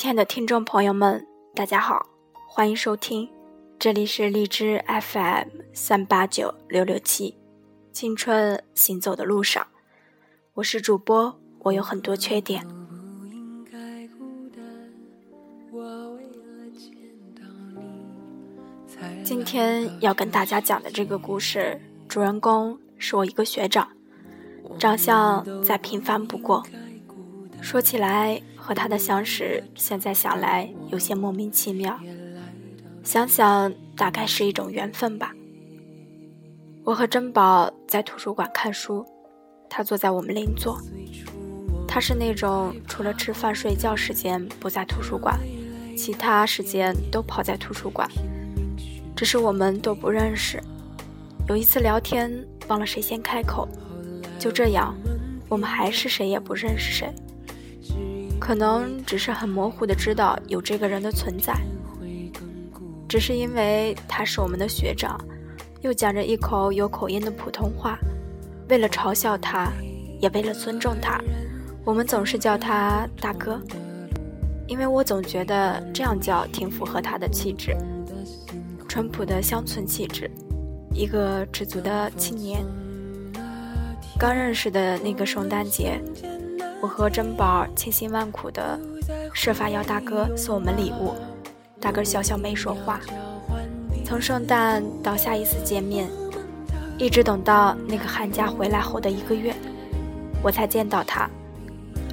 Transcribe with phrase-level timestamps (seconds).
[0.00, 2.06] 亲爱的听众朋友们，大家好，
[2.48, 3.28] 欢迎收听，
[3.78, 7.36] 这里是荔枝 FM 三八九六六七，
[7.92, 9.66] 青春行走的路上，
[10.54, 12.66] 我是主播，我有很多缺点。
[19.22, 23.86] 今天要跟大家讲的这个故事，主人公是我一个学长，
[24.78, 26.64] 长相再平凡不过。
[27.60, 31.98] 说起来和他的相识，现在想来有些莫名其妙。
[33.02, 35.32] 想想大概是一种缘分吧。
[36.84, 39.04] 我和珍宝在图书馆看书，
[39.68, 40.78] 他坐在我们邻座。
[41.88, 45.40] 他是那种除了吃饭睡觉时间不在图书馆，
[45.96, 48.08] 其他时间都泡在图书馆。
[49.16, 50.62] 只是我们都不认识。
[51.48, 52.30] 有一次聊天，
[52.68, 53.68] 忘了谁先开口，
[54.38, 54.94] 就这样，
[55.48, 57.12] 我们还是谁也不认识谁。
[58.50, 61.54] 可能只是很模糊的知道有这个人的存在，
[63.08, 65.16] 只是因为他是我们的学长，
[65.82, 67.96] 又讲着一口有口音的普通话。
[68.68, 69.70] 为了嘲笑他，
[70.18, 71.20] 也为了尊重他，
[71.84, 73.62] 我们总是叫他大哥，
[74.66, 77.76] 因为我总觉得这样叫挺符合他的气质。
[78.88, 80.28] 淳朴的乡村气质，
[80.92, 82.66] 一个知足的青年。
[84.18, 86.02] 刚认识的那个圣诞节，
[86.80, 88.78] 我和珍宝千辛万苦的
[89.34, 91.14] 设法要大哥送我们礼物，
[91.80, 93.00] 大哥笑笑没说话。
[94.04, 96.08] 从圣诞到下一次见面，
[96.98, 99.54] 一直等到那个寒假回来后的一个月，
[100.42, 101.28] 我才见到他。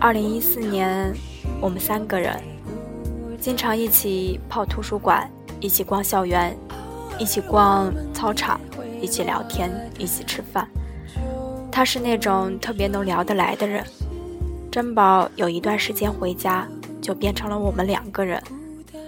[0.00, 1.14] 二零一四年，
[1.60, 2.38] 我们三个人
[3.40, 5.30] 经常一起泡图书馆，
[5.60, 6.56] 一起逛校园。
[7.18, 8.60] 一起逛操场，
[9.00, 10.68] 一起聊天，一起吃饭。
[11.72, 13.82] 他是那种特别能聊得来的人。
[14.76, 16.68] 珍宝有一段时间回家，
[17.00, 18.38] 就变成了我们两个人，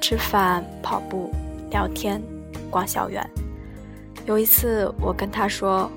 [0.00, 1.30] 吃饭、跑步、
[1.70, 2.18] 聊天、
[2.70, 3.22] 逛校园。
[4.24, 5.90] 有一次，我跟他说，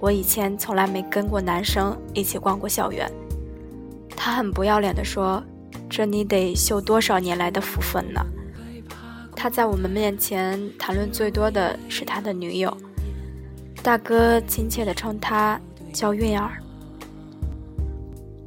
[0.00, 3.08] 我以前从来没跟过男生一起逛过校园。
[4.16, 5.40] 他很不要脸地说
[5.88, 8.20] ：“这你得秀多少年来的福分呢？”
[9.36, 12.76] 他在我们面前谈论最多的是他的女友，
[13.84, 15.60] 大哥亲切地称她
[15.92, 16.58] 叫韵儿。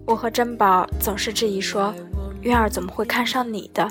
[0.09, 1.94] 我和珍宝总是质疑说，
[2.42, 3.88] 月儿怎么会看上你的？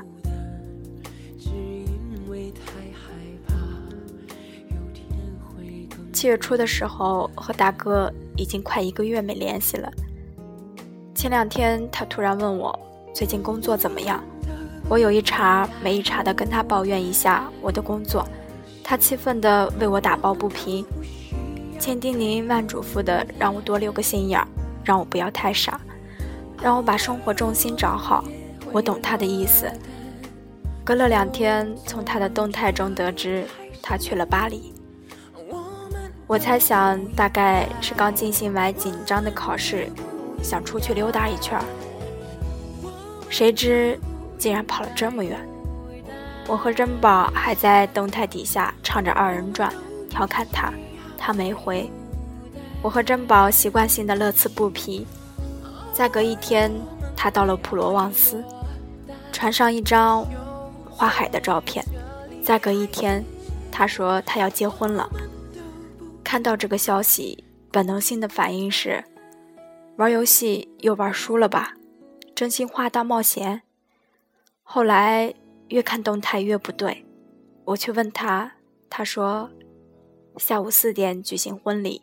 [6.12, 9.88] 七月初的时候，和大哥已经快一个月没联系了。
[11.14, 12.76] 前两天他突然问我
[13.14, 14.20] 最近工作怎么样。
[14.88, 18.26] 我有一茬没一茬的跟他抱怨一下我的工作，
[18.82, 20.84] 他气愤的为我打抱不平，
[21.78, 24.48] 千叮咛万嘱咐的让我多留个心眼儿，
[24.82, 25.80] 让我不要太傻，
[26.62, 28.24] 让我把生活重心找好。
[28.72, 29.70] 我懂他的意思。
[30.84, 33.46] 隔了两天，从他的动态中得知
[33.82, 34.74] 他去了巴黎。
[36.26, 39.88] 我猜想大概是刚进行完紧张的考试，
[40.42, 41.64] 想出去溜达一圈儿。
[43.28, 43.98] 谁知。
[44.38, 45.36] 竟然跑了这么远，
[46.46, 49.74] 我和珍宝还在动态底下唱着二人转，
[50.08, 50.72] 调侃他，
[51.18, 51.90] 他没回。
[52.80, 55.04] 我和珍宝习惯性的乐此不疲。
[55.98, 56.72] 再隔一天，
[57.16, 58.44] 他到了普罗旺斯，
[59.32, 60.24] 传上一张
[60.88, 61.84] 花海的照片。
[62.40, 63.24] 再隔一天，
[63.72, 65.10] 他说他要结婚了。
[66.22, 67.42] 看到这个消息，
[67.72, 69.02] 本能性的反应是：
[69.96, 71.74] 玩游戏又玩输了吧？
[72.32, 73.62] 真心话大冒险。
[74.62, 75.34] 后来
[75.70, 77.04] 越看动态越不对，
[77.64, 78.52] 我去问他，
[78.88, 79.50] 他说
[80.36, 82.00] 下午四点举行婚礼。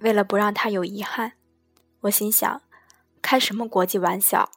[0.00, 1.34] 为了不让他有遗憾，
[2.00, 2.60] 我心想
[3.26, 4.52] 开什么国际玩笑，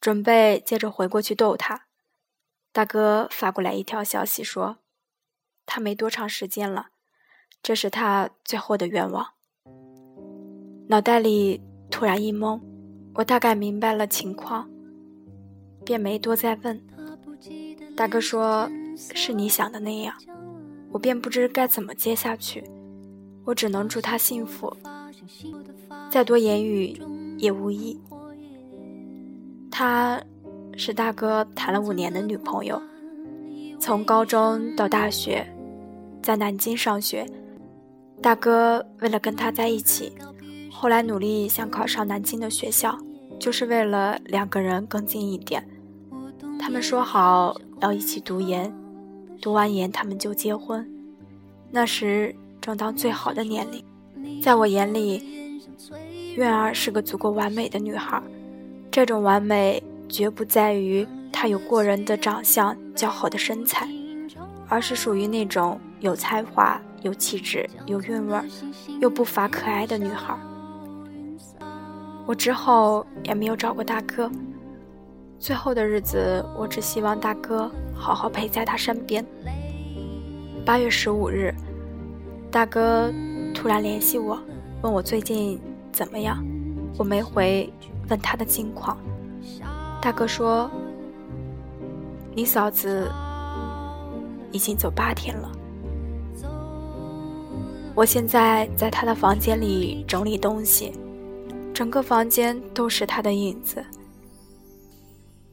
[0.00, 1.86] 准备接着回过去逗他。
[2.70, 4.76] 大哥发过来一条消息说，
[5.66, 6.90] 他没多长时间了，
[7.60, 9.32] 这是他最后的愿望。
[10.86, 12.60] 脑袋里突然一懵，
[13.14, 14.70] 我大概明白了情况。
[15.84, 16.80] 便没多再问。
[17.96, 20.16] 大哥说：“是你想的那样。”
[20.92, 22.62] 我便不知该怎么接下去。
[23.44, 24.74] 我只能祝他幸福，
[26.08, 26.96] 再多言语
[27.44, 28.00] 也无意。
[29.70, 30.20] 她
[30.76, 32.80] 是大哥谈了五年的女朋友，
[33.78, 35.46] 从高中到大学，
[36.22, 37.26] 在南京上学。
[38.22, 40.12] 大哥为了跟她在一起，
[40.72, 42.98] 后来努力想考上南京的学校，
[43.38, 45.62] 就是为了两个人更近一点。
[46.58, 48.72] 他们说好要一起读研，
[49.42, 50.88] 读完研他们就结婚。
[51.70, 55.22] 那时正当最好的年龄，在我眼里，
[56.36, 58.22] 苑儿是个足够完美的女孩。
[58.90, 63.88] 这种完美绝不在于她有过人的长相、姣好的身材，
[64.68, 68.38] 而是属于那种有才华、有气质、有韵味，
[69.00, 70.36] 又不乏可爱的女孩。
[72.26, 74.30] 我之后也没有找过大哥。
[75.38, 79.24] 最后的日子，我只希望大哥好好陪在他身边。
[80.64, 81.52] 八月十五日，
[82.50, 83.12] 大哥
[83.52, 84.38] 突然联系我，
[84.80, 85.60] 问我最近
[85.94, 86.44] 怎么样。
[86.98, 87.72] 我没回，
[88.10, 88.98] 问他的近况。
[90.02, 90.70] 大哥说
[92.34, 93.10] ：“你嫂子
[94.52, 95.50] 已经走八天了。”
[97.94, 100.92] 我现在在他的房间里整理东西，
[101.72, 103.84] 整个房间都是他的影子。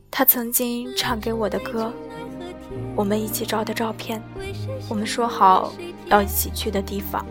[0.09, 1.93] 他曾经唱给我的歌，
[2.95, 4.21] 我们一起照的照片，
[4.89, 5.71] 我们说好
[6.07, 7.25] 要一起去的地方。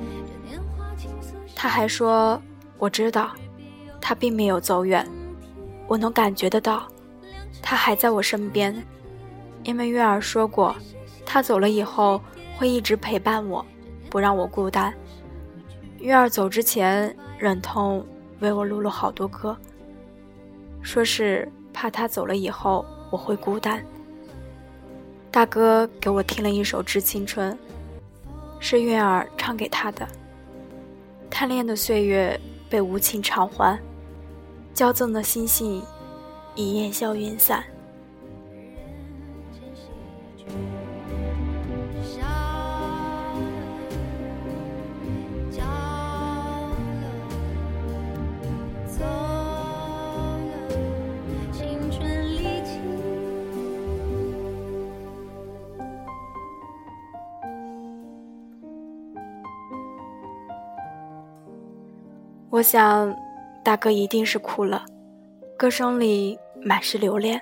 [1.54, 2.40] 他还说
[2.80, 3.30] ：“我知道，
[4.00, 5.06] 他并没有走远，
[5.86, 6.88] 我能感觉得到，
[7.62, 8.74] 他还在我身边。
[9.62, 10.74] 因为月儿说过，
[11.24, 12.20] 他走了以后
[12.56, 13.64] 会一直陪伴我，
[14.10, 14.92] 不让我孤单。
[16.00, 18.04] 月儿走之前，忍痛
[18.40, 19.56] 为我录了好多歌，
[20.82, 23.82] 说是。”怕他走了以后我会孤单。
[25.30, 27.52] 大哥给我听了一首《致青春》，
[28.58, 30.06] 是月儿唱给他的。
[31.30, 32.38] 贪恋的岁月
[32.70, 33.78] 被无情偿还，
[34.74, 35.82] 骄纵的心性
[36.54, 37.62] 已烟消云散。
[62.60, 63.16] 我想，
[63.64, 64.84] 大哥一定是哭了，
[65.56, 67.40] 歌声里满是留恋。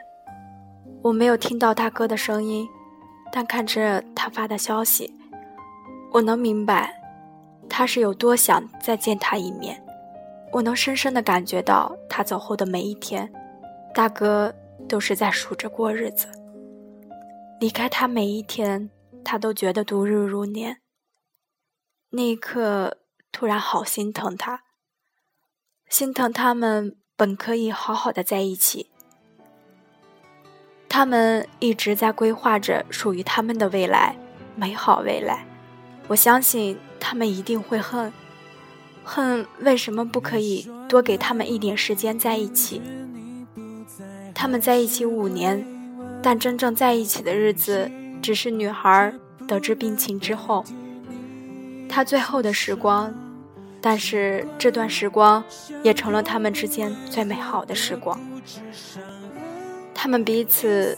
[1.03, 2.69] 我没有听到大哥的声音，
[3.33, 5.13] 但看着他发的消息，
[6.13, 6.95] 我能明白
[7.69, 9.85] 他是有多想再见他一面。
[10.53, 13.29] 我能深深的感觉到他走后的每一天，
[13.93, 14.55] 大哥
[14.89, 16.29] 都是在数着过日子。
[17.59, 18.89] 离开他每一天，
[19.25, 20.77] 他都觉得度日如年。
[22.11, 22.99] 那一刻，
[23.33, 24.63] 突然好心疼他。
[25.89, 28.91] 心疼他们本可以好好的在一起，
[30.87, 34.17] 他们一直在规划着属于他们的未来，
[34.55, 35.47] 美好未来。
[36.09, 38.13] 我相信他们一定会恨，
[39.03, 42.83] 恨为什么不可以多给他们一点时间在一起。
[44.35, 45.67] 他们在一起五年，
[46.23, 49.13] 但真正在一起的日子，只是女孩
[49.47, 50.63] 得知病情之后，
[51.89, 53.13] 她最后的时光。
[53.81, 55.43] 但是这段时光
[55.83, 58.21] 也成了他们之间最美好的时光。
[59.95, 60.97] 他们彼此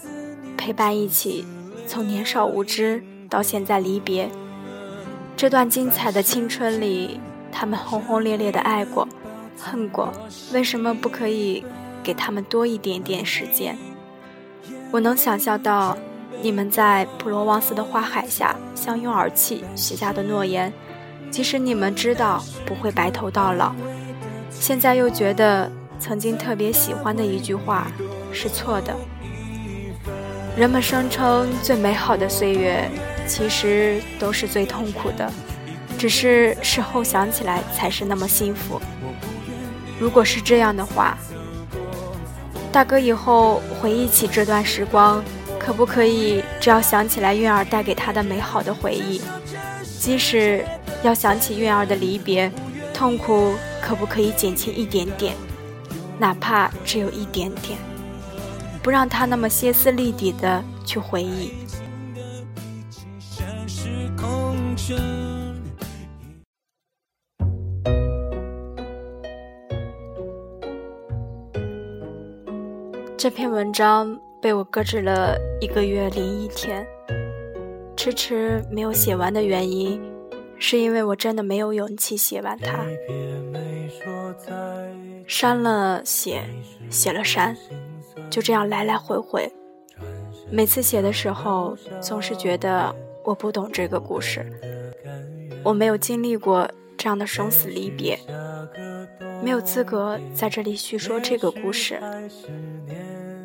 [0.56, 1.44] 陪伴一起，
[1.86, 4.30] 从年少无知到现在离别。
[5.36, 7.18] 这段精彩的青春里，
[7.50, 9.08] 他们轰轰烈烈的爱过、
[9.58, 10.12] 恨过。
[10.52, 11.64] 为什么不可以
[12.02, 13.76] 给他们多一点点时间？
[14.90, 15.96] 我能想象到
[16.42, 20.72] 你们在普罗旺斯的花海下相拥而泣许下的诺言。
[21.30, 23.72] 即使你们知道不会白头到老，
[24.50, 27.86] 现在又觉得曾经特别喜欢的一句话
[28.32, 28.94] 是错的。
[30.56, 32.90] 人们声称最美好的岁月，
[33.26, 35.32] 其实都是最痛苦的，
[35.96, 38.80] 只是事后想起来才是那么幸福。
[39.98, 41.16] 如果是这样的话，
[42.72, 45.22] 大哥以后回忆起这段时光，
[45.58, 49.22] 可不可以只要想起来韵儿带给他的美好的回忆，
[50.00, 50.66] 即使。
[51.02, 52.52] 要想起韵儿的离别，
[52.92, 55.34] 痛苦可不可以减轻一点点？
[56.18, 57.78] 哪怕只有一点点，
[58.82, 61.52] 不让他那么歇斯底里的去回忆。
[73.16, 76.86] 这篇文章被我搁置了一个月零一天，
[77.96, 80.09] 迟迟没有写完的原因。
[80.60, 82.84] 是因为我真的没有勇气写完它，
[85.26, 86.42] 删了写，
[86.90, 87.56] 写了删，
[88.30, 89.50] 就这样来来回回。
[90.52, 94.46] 每次写的时候，总是觉得我不懂这个故事，
[95.64, 98.18] 我没有经历过这样的生死离别，
[99.42, 101.98] 没有资格在这里叙说这个故事。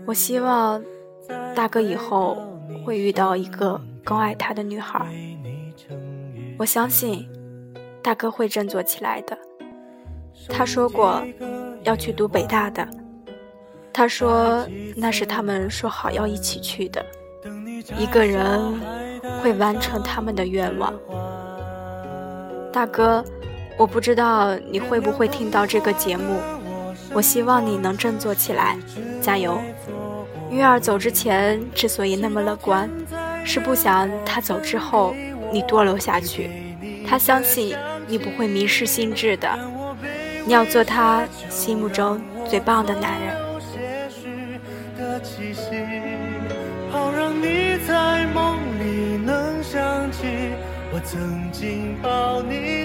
[0.05, 0.83] 我希望
[1.55, 2.37] 大哥以后
[2.85, 5.07] 会遇到一个更爱他的女孩。
[6.57, 7.27] 我相信，
[8.01, 9.37] 大哥会振作起来的。
[10.47, 11.21] 他说过
[11.83, 12.87] 要去读北大的，
[13.91, 17.05] 他说那是他们说好要一起去的，
[17.97, 18.79] 一个人
[19.41, 20.93] 会完成他们的愿望。
[22.71, 23.23] 大哥，
[23.77, 26.39] 我不知道你会不会听到这个节目，
[27.13, 28.77] 我希望你能振作起来，
[29.21, 29.59] 加油。
[30.49, 32.89] 玉儿走之前之所以那么乐观，
[33.43, 35.13] 是不想他走之后
[35.55, 36.49] 你多留下去。
[37.07, 37.73] 他相信
[38.07, 39.47] 你不会迷失心智的，
[40.45, 43.33] 你要做他心目中最棒的男人。
[46.91, 50.27] 好让你在梦里能想起
[50.91, 52.84] 我曾经抱你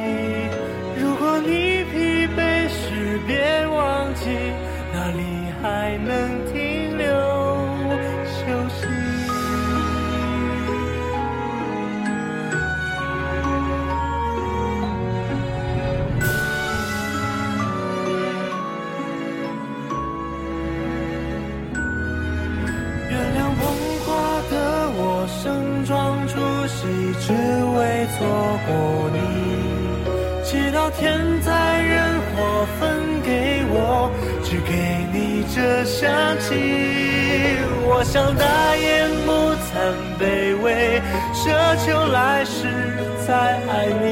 [26.61, 26.85] 呼吸，
[27.19, 29.17] 只为错过你。
[30.43, 34.11] 祈祷天灾人祸分给我，
[34.43, 34.71] 只给
[35.11, 36.53] 你这香气。
[37.83, 38.45] 我想大
[38.77, 39.31] 言不
[39.65, 39.73] 惭
[40.19, 41.01] 卑微，
[41.33, 41.49] 奢
[41.83, 42.67] 求来世
[43.25, 43.33] 再
[43.67, 44.05] 爱你。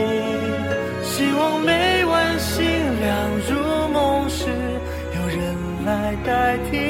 [1.03, 2.65] 希望每晚星
[3.00, 3.10] 亮
[3.48, 3.53] 如
[3.94, 4.48] 梦时，
[5.13, 5.39] 有人
[5.86, 6.88] 来代替。